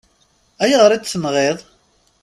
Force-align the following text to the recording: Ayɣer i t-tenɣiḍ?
Ayɣer 0.63 0.91
i 0.91 0.97
t-tenɣiḍ? 0.99 1.57